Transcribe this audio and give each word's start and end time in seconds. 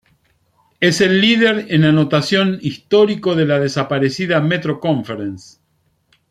Es 0.79 0.99
el 0.99 1.21
líder 1.21 1.67
en 1.69 1.83
anotación 1.83 2.57
histórico 2.63 3.35
de 3.35 3.45
la 3.45 3.59
desaparecida 3.59 4.39
Metro 4.41 4.79
Conference. 4.79 5.59